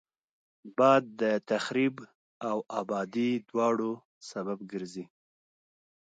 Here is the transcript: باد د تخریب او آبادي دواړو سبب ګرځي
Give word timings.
باد 0.77 1.03
د 1.21 1.23
تخریب 1.49 1.95
او 2.49 2.57
آبادي 2.79 3.31
دواړو 3.49 3.91
سبب 4.29 4.59
ګرځي 4.71 5.05